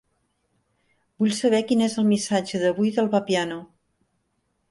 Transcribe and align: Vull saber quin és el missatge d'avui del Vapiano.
Vull 1.23 1.33
saber 1.39 1.59
quin 1.71 1.83
és 1.89 1.97
el 2.03 2.09
missatge 2.13 2.61
d'avui 2.63 2.91
del 2.95 3.13
Vapiano. 3.17 3.59